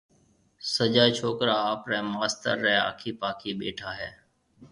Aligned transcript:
سجا 0.75 1.05
ڇوڪرا 1.17 1.55
آپريَ 1.71 1.97
ماستر 2.15 2.55
ريَ 2.65 2.75
آکِي 2.89 3.11
پاکِي 3.21 3.51
ٻيٺا 3.59 3.89
هيَ۔ 3.99 4.09